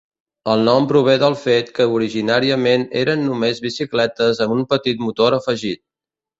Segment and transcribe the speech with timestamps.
[0.53, 5.85] El nom prové del fet que originàriament eren només bicicletes amb un petit motor afegit.